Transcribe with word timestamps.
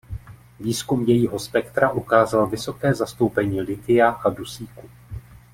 Výzkum 0.59 1.03
jejího 1.05 1.39
spektra 1.39 1.91
ukázal 1.91 2.47
vysoké 2.47 2.93
zastoupení 2.93 3.61
lithia 3.61 4.09
a 4.09 4.29
dusíku. 4.29 4.89